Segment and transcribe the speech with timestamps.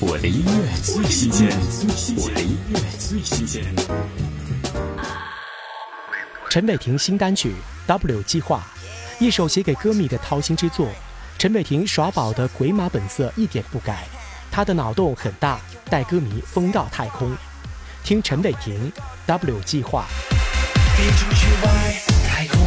[0.00, 1.48] 我的音乐最新鲜，
[2.16, 3.64] 我的音乐最新鲜。
[6.48, 7.50] 陈伟霆新单曲
[7.88, 8.64] 《W 计划》，
[9.24, 10.88] 一首写给歌迷的掏心之作。
[11.36, 14.06] 陈伟霆耍宝的鬼马本色一点不改，
[14.52, 17.28] 他的脑洞很大，带歌迷疯到太空。
[18.04, 18.92] 听陈伟霆
[19.26, 20.06] 《W 计划》。
[20.96, 21.94] 飞出去外
[22.28, 22.60] 太空，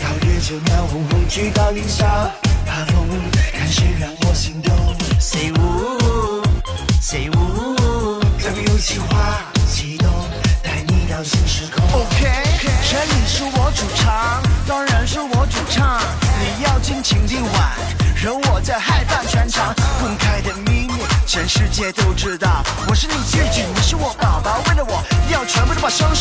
[0.00, 2.30] 到月球闹哄哄，去到丽莎
[2.64, 3.08] 爬峰，
[3.52, 4.67] 看谁让我心动。
[8.48, 10.08] 呜，W 计划启动，
[10.62, 11.84] 带你到新时空。
[12.00, 12.26] OK，
[12.60, 16.00] 这里是我主场，当然是我主唱。
[16.40, 17.76] 你要尽情地玩，
[18.16, 19.74] 惹我在嗨翻全场。
[20.00, 20.94] 公开的秘密，
[21.26, 24.62] 全世界都知道，我是你戒指，你是我宝宝。
[24.68, 26.17] 为了我，要全部都把双手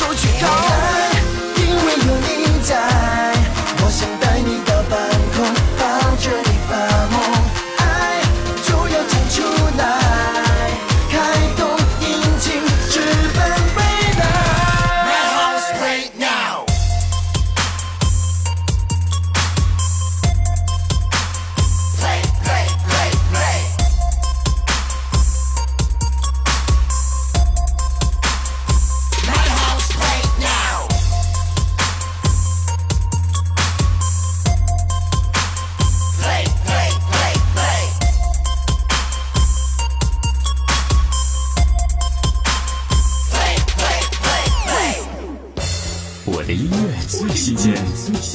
[46.30, 47.74] 我的音乐最新鲜，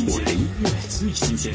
[0.08, 1.52] 我的音乐最新鲜。